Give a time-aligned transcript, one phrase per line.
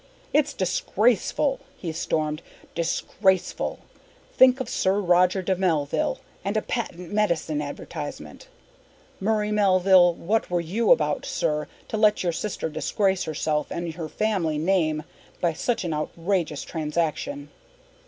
[0.33, 2.41] "It's disgraceful!" he stormed.
[2.73, 3.81] "Disgraceful!
[4.33, 8.47] Think of Sir Roger de Melville and a patent medicine advertisement!
[9.19, 14.09] Murray Melville, what were you about, sir, to let your sister disgrace herself and her
[14.09, 15.03] family name
[15.39, 17.49] by such an outrageous transaction?"